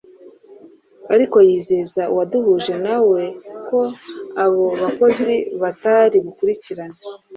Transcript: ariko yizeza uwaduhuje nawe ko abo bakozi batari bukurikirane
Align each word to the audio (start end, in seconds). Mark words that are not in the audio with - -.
ariko 1.13 1.37
yizeza 1.47 2.01
uwaduhuje 2.11 2.73
nawe 2.85 3.21
ko 3.67 3.79
abo 4.43 4.65
bakozi 4.81 5.33
batari 5.61 6.17
bukurikirane 6.25 6.97